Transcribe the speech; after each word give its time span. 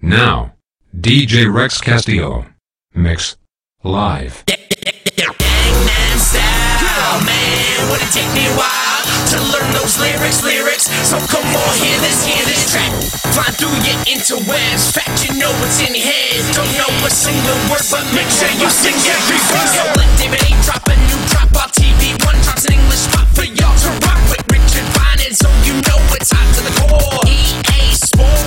Now, 0.00 0.54
DJ 0.94 1.52
Rex 1.52 1.80
Castillo. 1.80 2.46
Mix. 2.94 3.36
Live. 3.82 4.44
Gangnam 4.46 6.18
Style, 6.18 7.18
man, 7.26 7.90
would 7.90 7.98
it 7.98 8.10
take 8.14 8.30
me 8.30 8.46
a 8.46 8.54
while 8.54 9.02
to 9.34 9.36
learn 9.50 9.66
those 9.74 9.98
lyrics, 9.98 10.42
lyrics? 10.46 10.86
So 11.02 11.18
come 11.26 11.46
on, 11.50 11.72
hear 11.82 11.98
this, 11.98 12.22
hear 12.22 12.42
this 12.46 12.70
track. 12.70 12.94
Flying 13.34 13.58
through 13.58 13.74
your 13.82 13.98
interwebs, 14.06 14.94
fact 14.94 15.26
you 15.26 15.34
know 15.34 15.50
what's 15.58 15.82
in 15.82 15.90
your 15.90 16.06
head. 16.06 16.46
Don't 16.54 16.70
know 16.78 16.90
a 17.02 17.10
single 17.10 17.58
word, 17.66 17.82
but 17.90 18.06
make 18.14 18.30
sure 18.30 18.50
you 18.54 18.70
sing 18.70 18.94
every 19.02 19.38
verse. 19.50 19.74
So 19.74 19.82
let 19.98 20.10
David 20.14 20.46
A 20.46 20.50
drop 20.62 20.86
a 20.86 20.94
new 21.10 21.20
drop 21.26 21.50
while 21.50 21.70
TV 21.74 22.14
One 22.22 22.38
drops 22.46 22.70
an 22.70 22.78
English 22.78 23.02
spot 23.10 23.26
for 23.34 23.46
y'all 23.50 23.74
to 23.74 23.90
rock 24.06 24.22
with 24.30 24.46
Richard 24.46 24.86
Bynum, 24.94 25.34
so 25.34 25.50
you 25.66 25.74
know 25.90 25.98
it's 26.14 26.30
hot 26.30 26.46
to 26.54 26.62
the 26.62 26.74
core. 26.86 27.26
EA 27.26 27.94
Sports, 27.98 28.46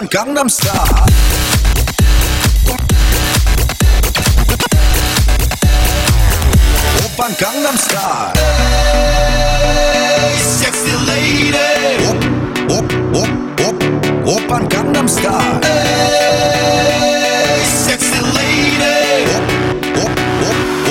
1번 0.00 0.08
강남스타. 0.08 0.84
오빤 7.04 7.34
강남스타. 7.36 8.32
섹시 10.38 10.84
레이디 11.06 11.58
오오오오 12.68 13.24
오빤 14.24 14.68
강남스타. 14.68 15.60
섹시 17.84 18.12
레이디 18.36 18.84
오오오오 19.96 20.88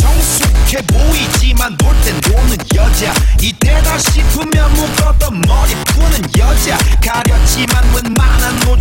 정숙해 0.00 0.82
보이지만 0.86 1.76
놀땐 1.78 2.20
노는 2.28 2.58
여자. 2.74 3.14
이때다 3.40 3.98
싶으면 3.98 4.72
묶었던 4.74 5.40
머리 5.46 5.74
푸는 5.86 6.20
여자. 6.36 6.76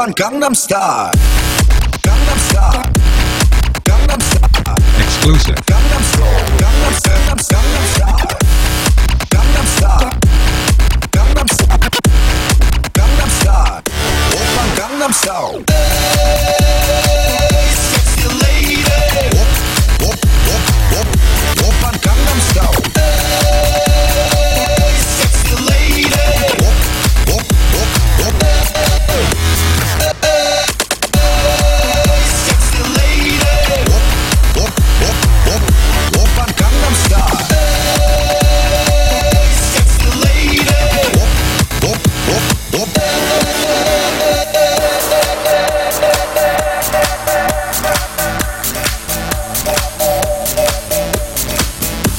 Japan 0.00 0.14
Gangnam 0.16 0.54
Style. 0.54 1.12
Gangnam 2.02 2.38
Style. 2.38 2.82
Gangnam 3.84 4.20
Style. 4.20 4.74
Exclusive. 4.98 5.79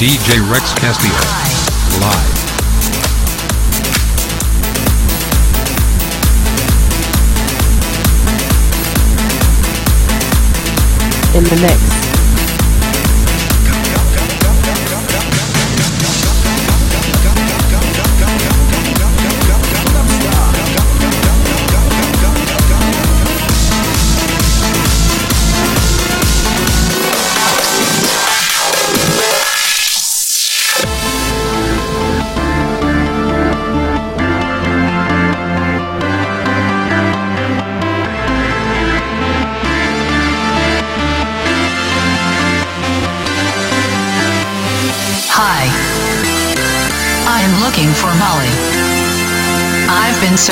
DJ 0.02 0.42
Rex 0.52 0.74
Castillo. 0.74 1.14
Live. 2.02 2.42
in 11.36 11.44
the 11.44 11.56
mix. 11.62 12.01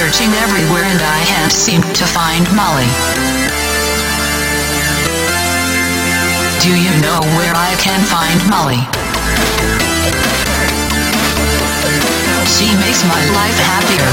Searching 0.09 0.33
everywhere 0.41 0.81
and 0.85 0.99
I 0.99 1.23
can't 1.23 1.51
seem 1.51 1.81
to 1.81 2.05
find 2.05 2.41
Molly. 2.57 2.89
Do 6.65 6.73
you 6.73 6.89
know 7.05 7.21
where 7.37 7.53
I 7.53 7.77
can 7.77 8.01
find 8.09 8.39
Molly? 8.49 8.81
She 12.49 12.73
makes 12.81 13.05
my 13.05 13.21
life 13.37 13.59
happier. 13.69 14.09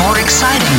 More 0.00 0.16
exciting. 0.16 0.78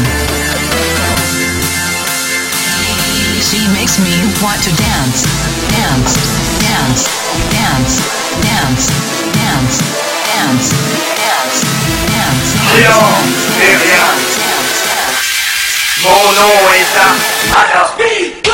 She 3.46 3.62
makes 3.78 4.02
me 4.02 4.18
want 4.42 4.58
to 4.66 4.74
dance, 4.74 5.22
dance, 5.70 6.18
dance, 6.66 7.06
dance, 7.54 7.94
dance, 8.42 8.90
dance, 9.38 10.09
Rien 12.76 12.98
rien. 13.76 14.08
Mon 16.04 16.32
nom 16.32 16.56
est 16.74 18.49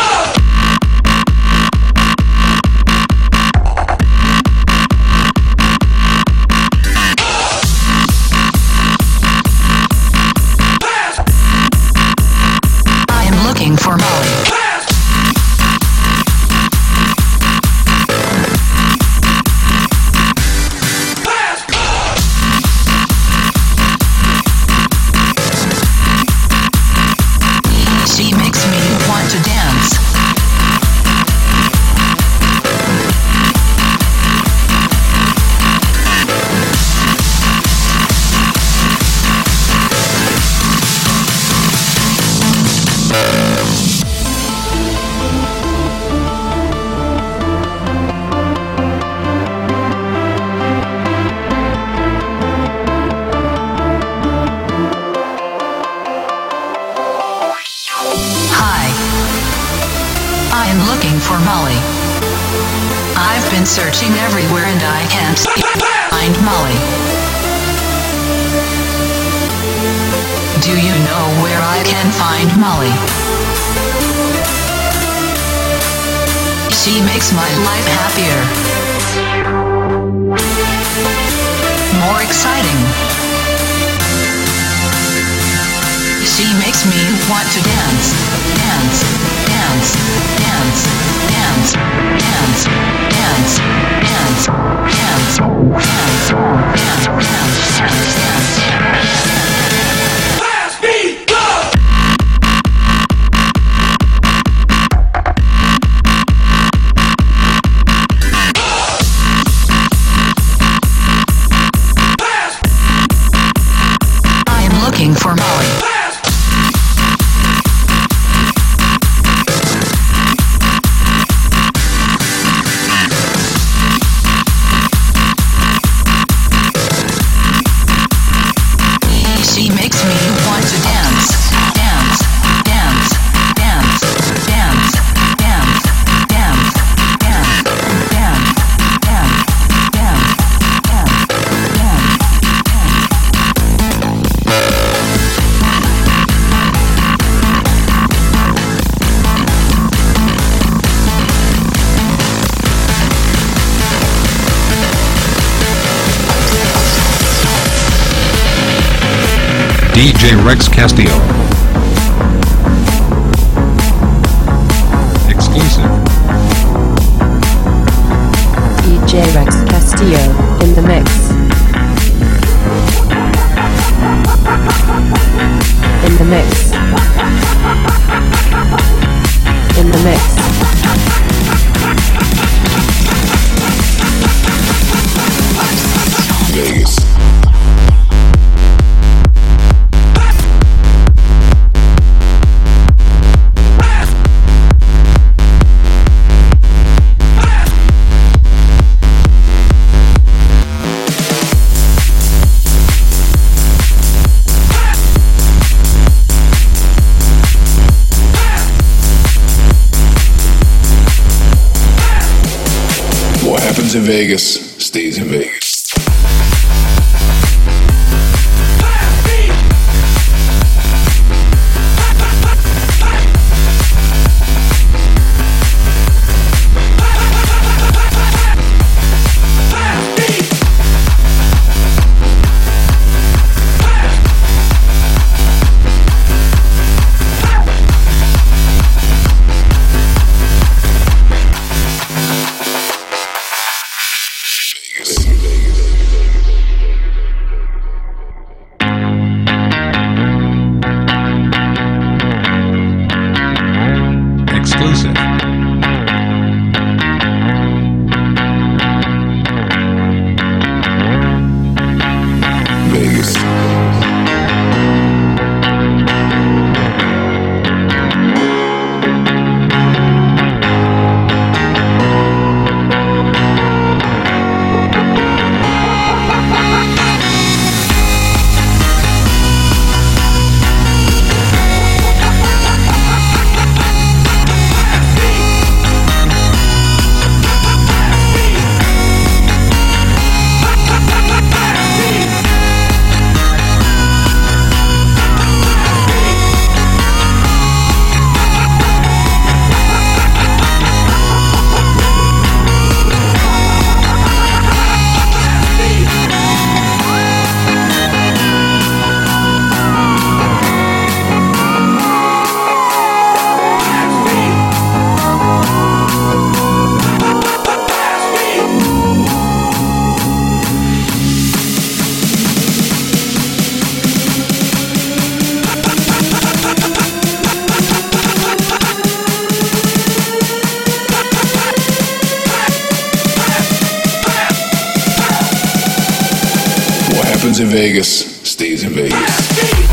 happens 337.56 337.74
in 337.74 337.80
Vegas 337.80 338.42
stays 338.44 338.83
in 338.83 338.90
Vegas. 338.90 339.84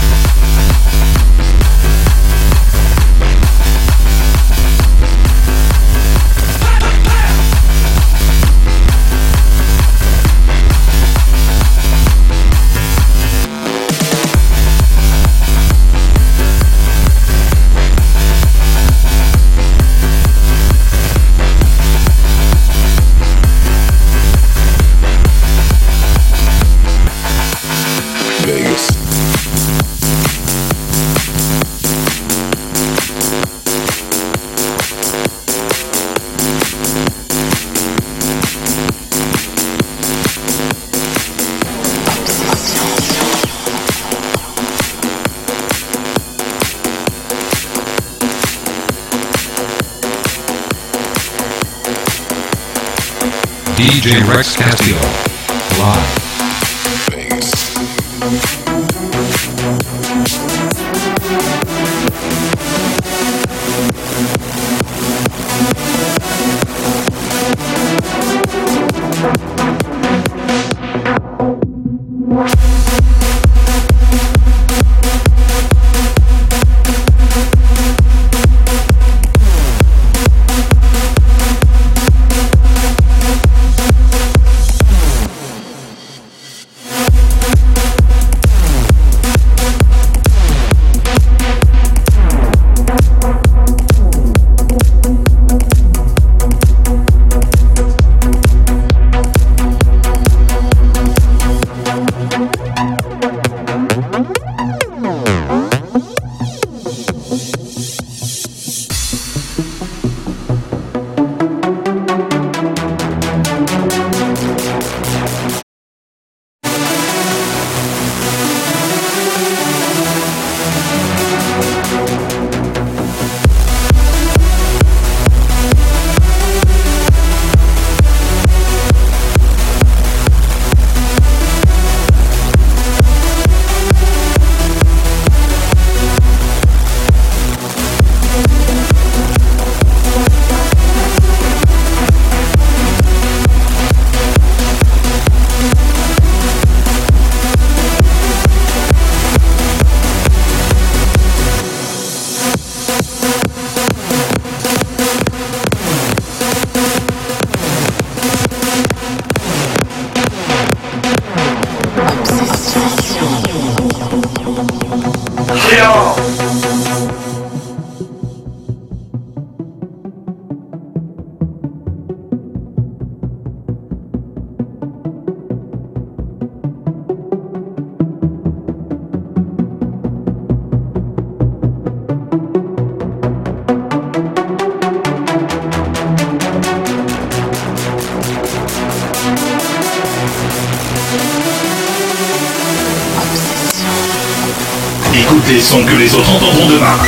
Écoute 195.33 195.49
les 195.49 195.61
sons 195.63 195.83
que 195.83 195.95
les 195.95 196.15
autres 196.15 196.31
entendront 196.31 196.67
demain. 196.67 196.99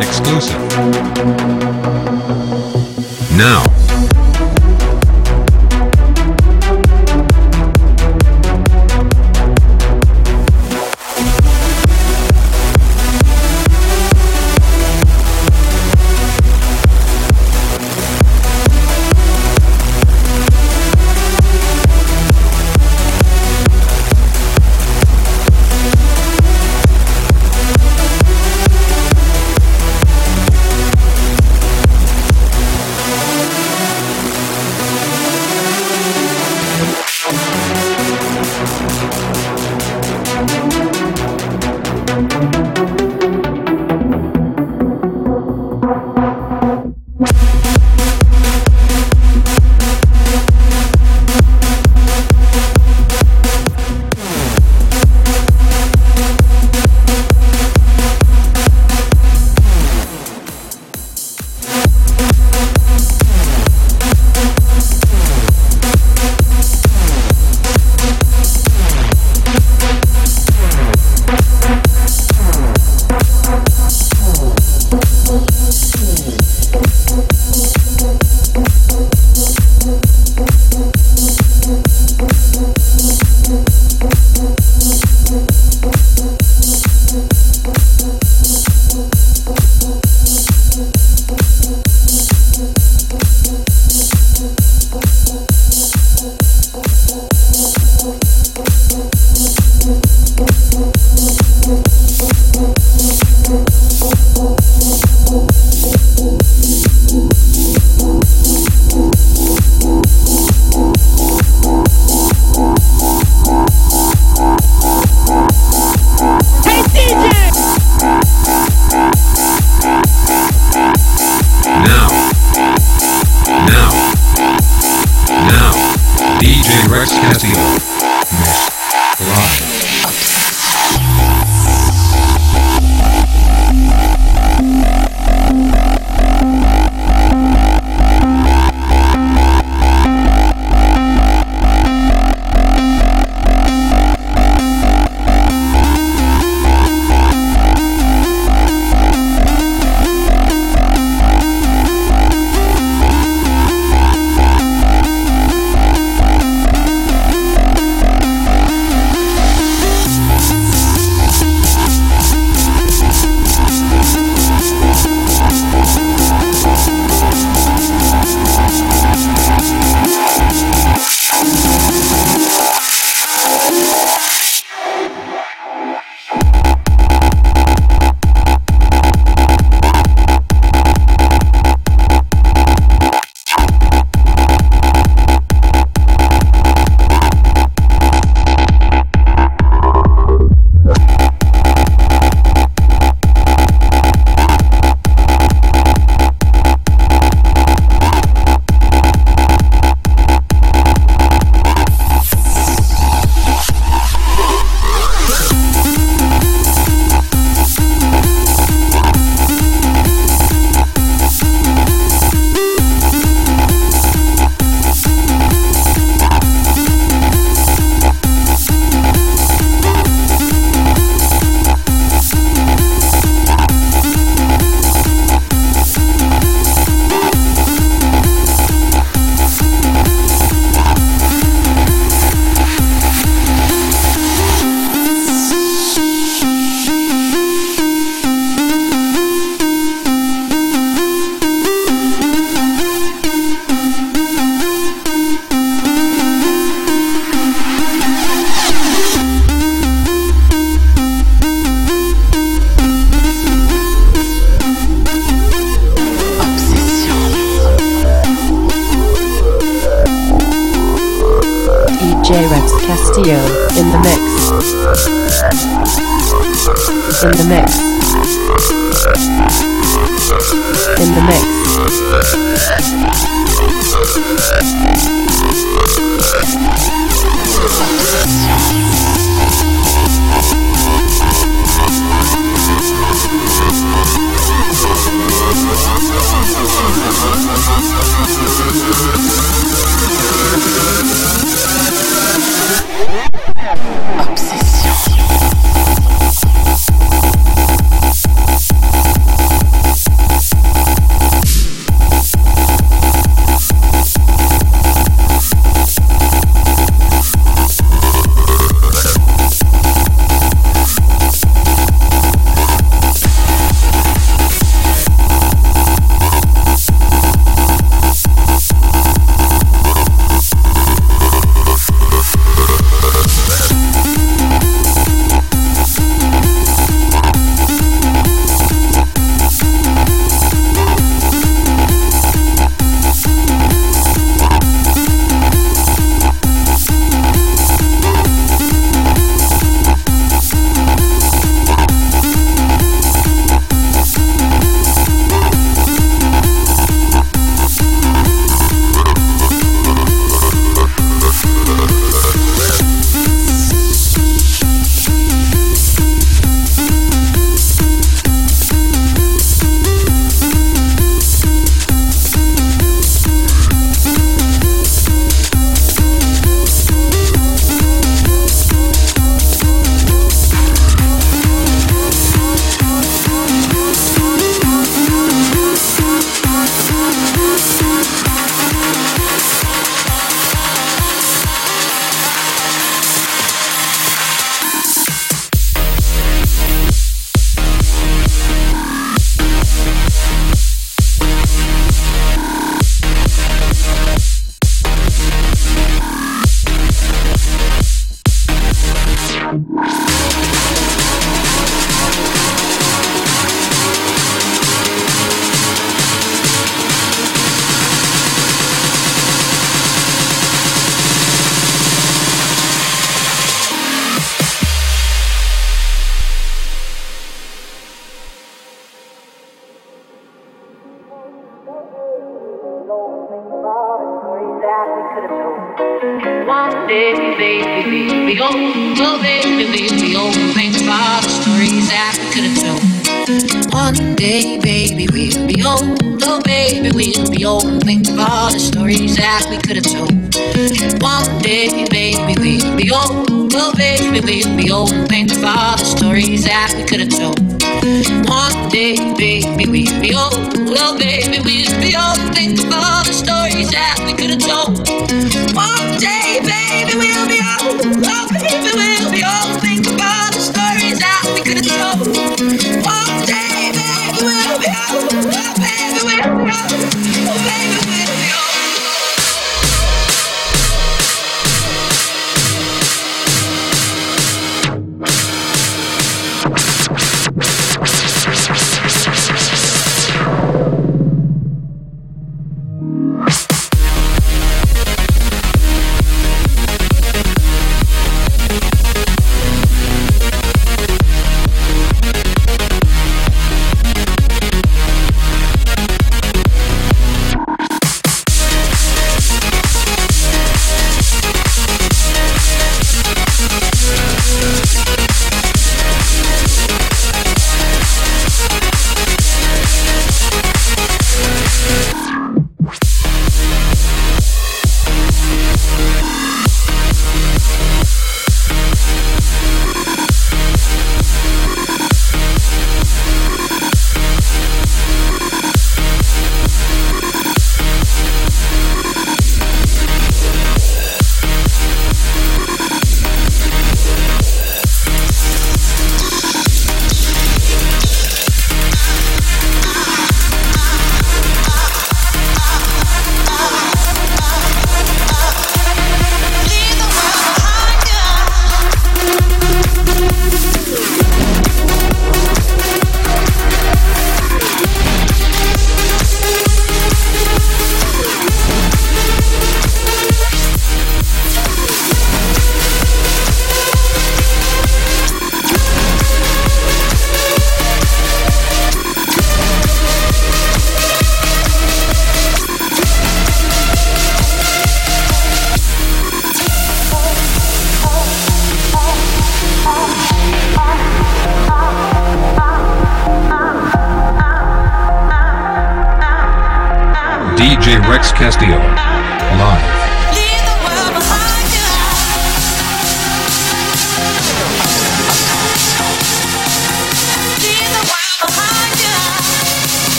Exclusive. 0.00 0.56
Now. 3.36 3.81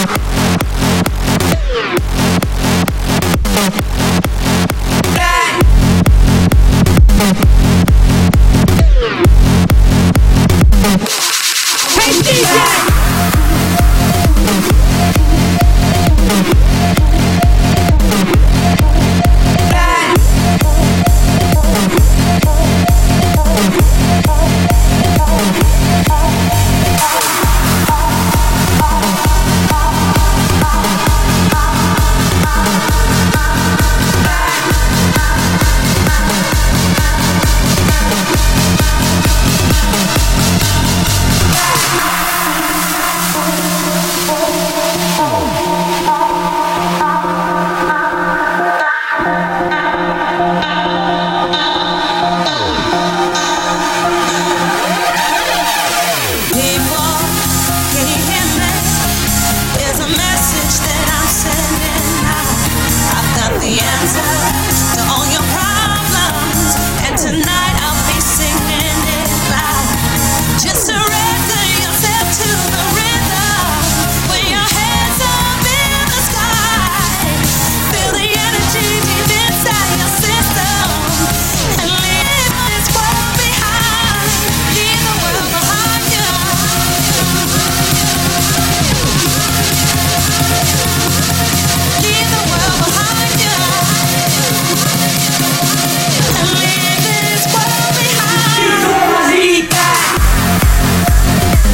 That. 0.00 0.49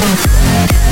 Leave 0.07 0.86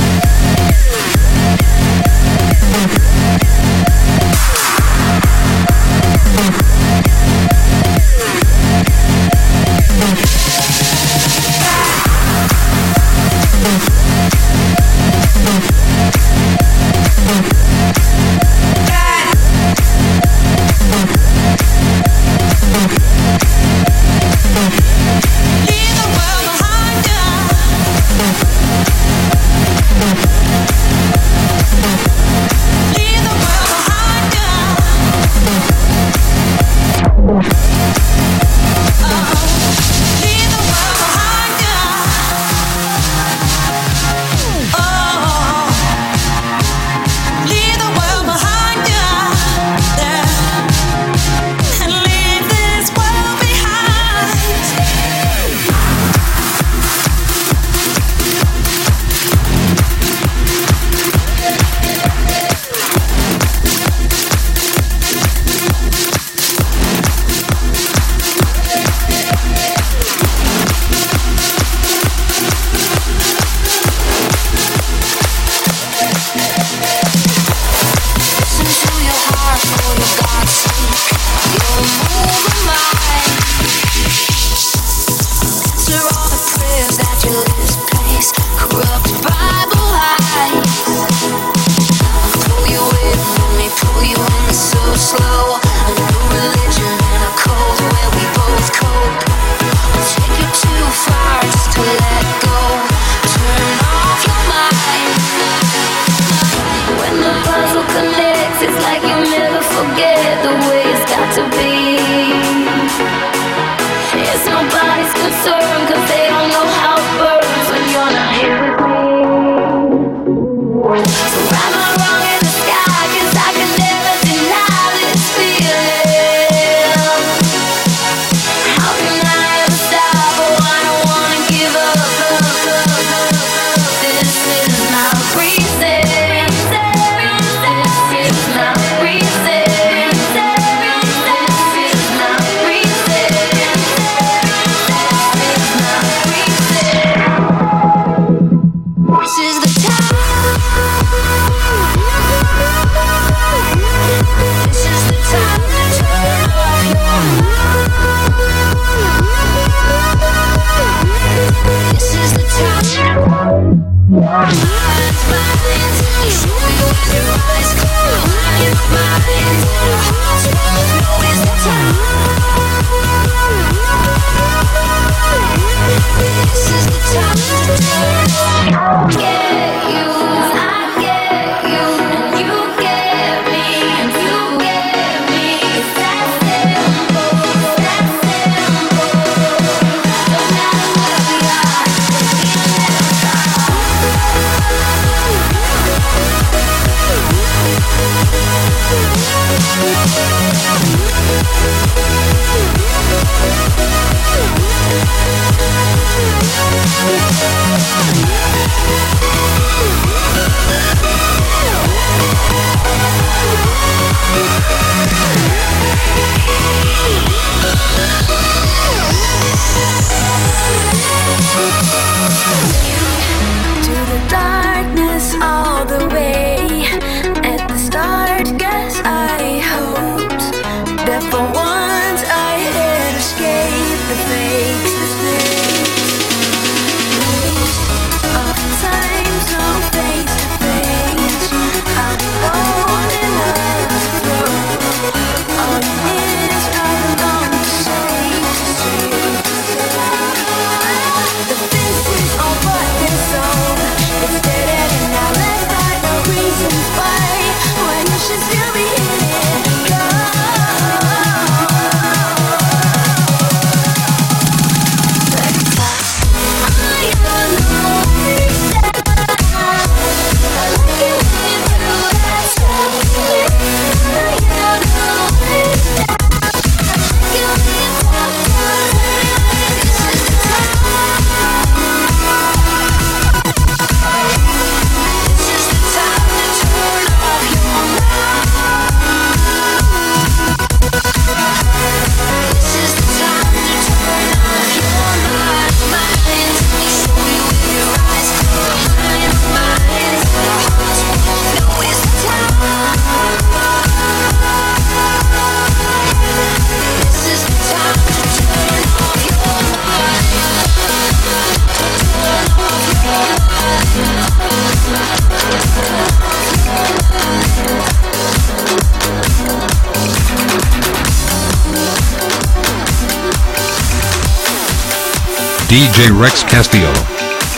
DJ 325.74 326.16
Rex 326.16 326.44
Castillo. 326.44 326.92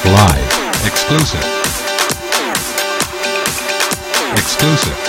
Live. 0.07 0.87
Exclusive. 0.87 1.45
Exclusive. 4.33 5.06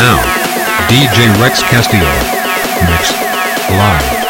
now, 0.00 0.22
DJ 0.88 1.28
Rex 1.42 1.62
Castillo. 1.62 2.08
Mix. 2.88 3.12
Live. 3.68 4.29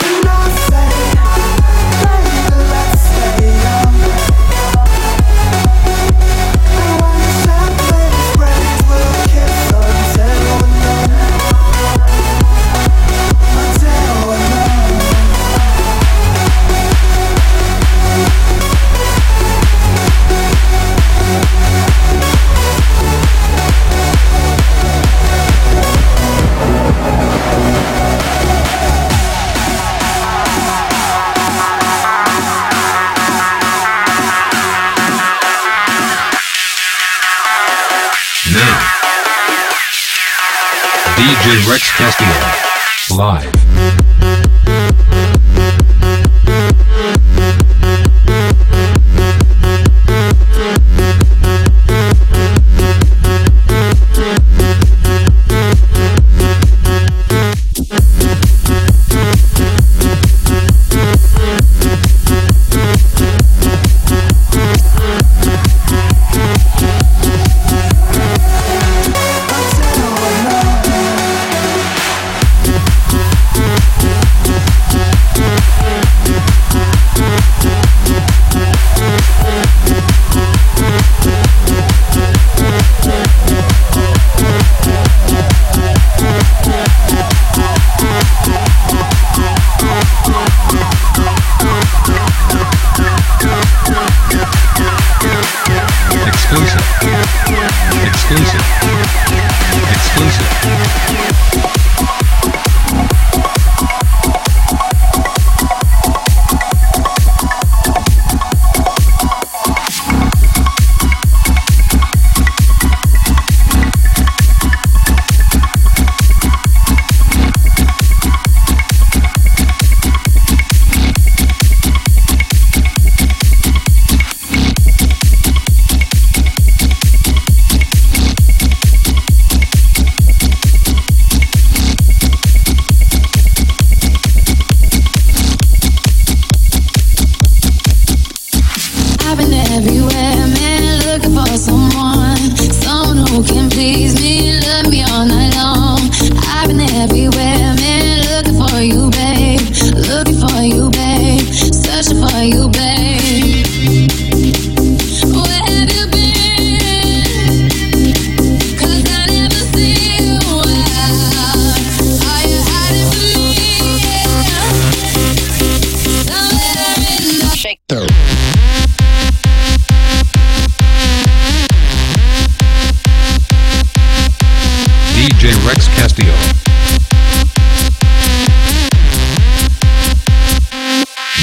DJ 41.51 41.67
Rex 41.67 41.91
Castillo. 41.91 43.17
Live. 43.17 43.60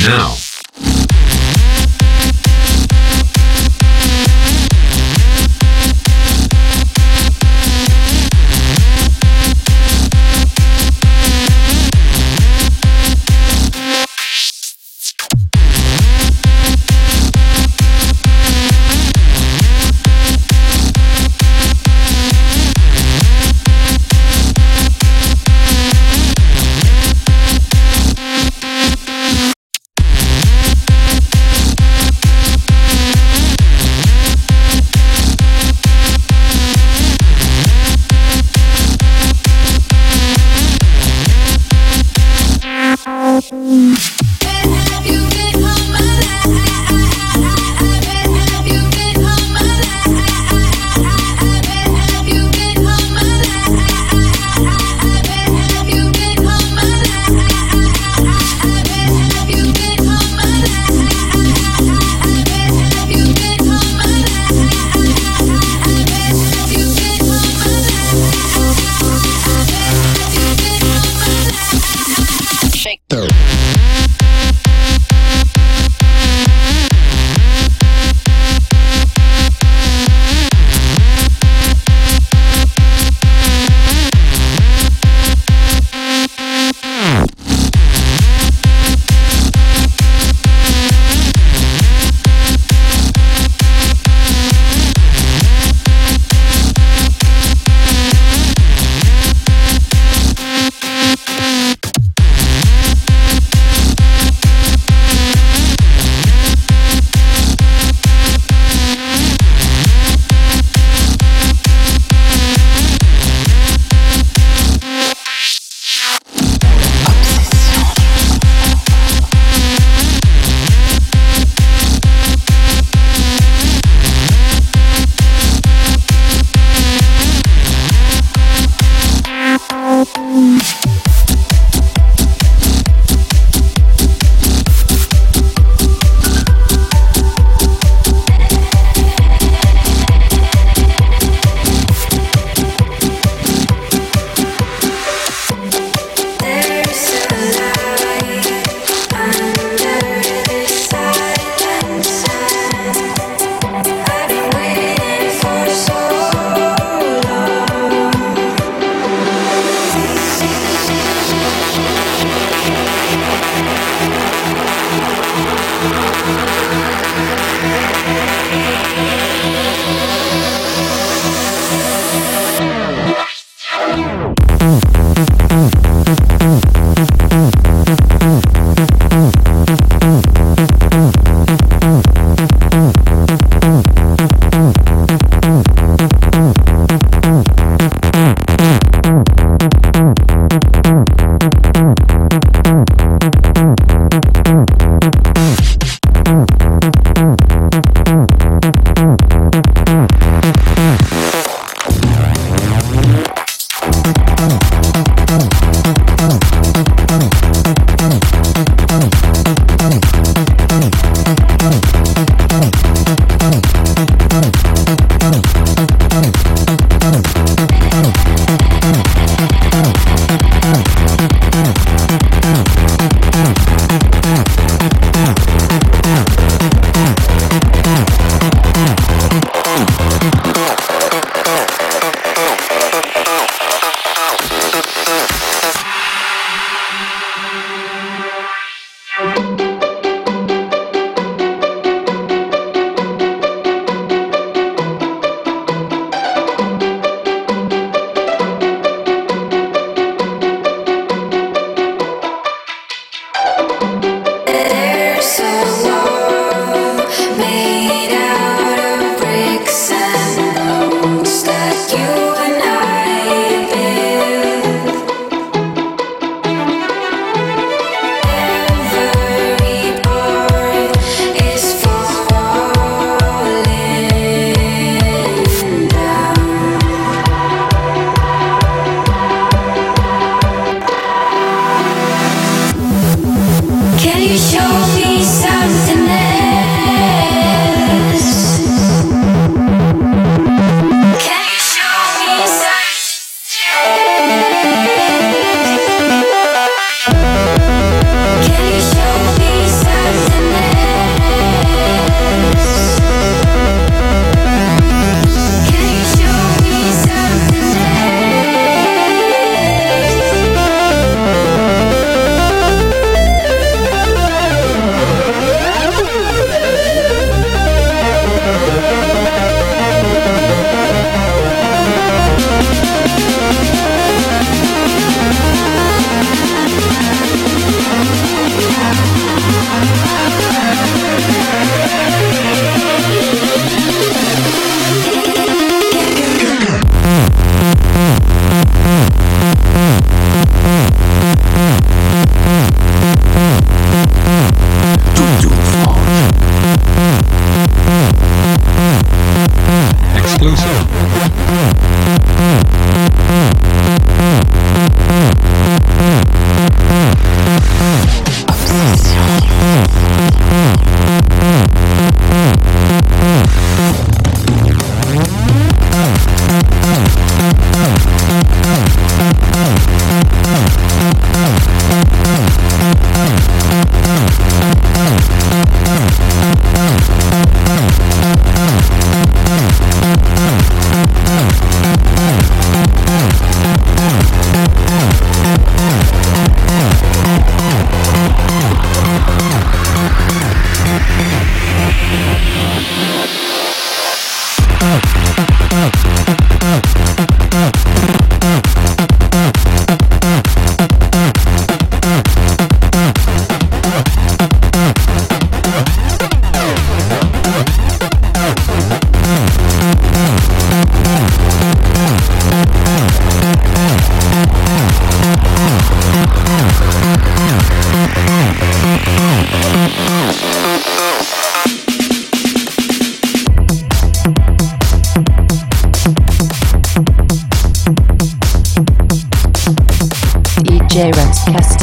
now. 0.08 0.47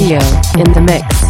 Radio 0.05 0.19
in 0.59 0.71
the 0.73 0.81
mix. 0.81 1.24